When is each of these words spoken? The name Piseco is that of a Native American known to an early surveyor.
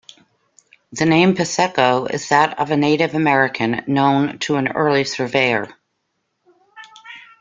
The 0.91 1.05
name 1.05 1.35
Piseco 1.35 2.09
is 2.11 2.29
that 2.29 2.57
of 2.57 2.71
a 2.71 2.75
Native 2.75 3.13
American 3.13 3.83
known 3.85 4.39
to 4.39 4.55
an 4.55 4.69
early 4.69 5.03
surveyor. 5.03 5.67